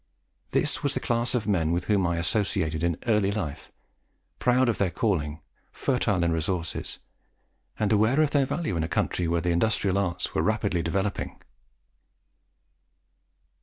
This 0.49 0.81
was 0.81 0.95
the 0.95 0.99
class 0.99 1.35
of 1.35 1.45
men 1.45 1.71
with 1.71 1.83
whom 1.85 2.07
I 2.07 2.17
associated 2.17 2.83
in 2.83 2.97
early 3.05 3.31
life 3.31 3.71
proud 4.39 4.67
of 4.67 4.79
their 4.79 4.89
calling, 4.89 5.41
fertile 5.71 6.23
in 6.23 6.31
resources, 6.31 6.97
and 7.77 7.91
aware 7.93 8.19
of 8.21 8.31
their 8.31 8.47
value 8.47 8.75
in 8.75 8.83
a 8.83 8.87
country 8.87 9.27
where 9.27 9.41
the 9.41 9.51
industrial 9.51 9.99
arts 9.99 10.33
were 10.33 10.41
rapidly 10.41 10.81
developing." 10.81 11.39